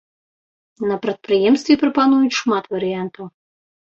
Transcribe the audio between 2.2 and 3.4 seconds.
шмат варыянтаў.